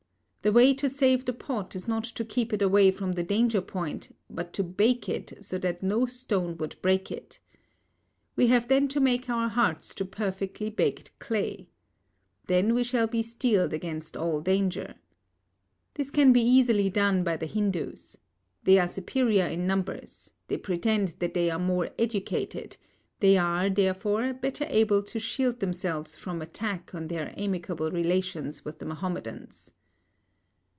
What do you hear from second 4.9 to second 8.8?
it so that no stone would break it. We have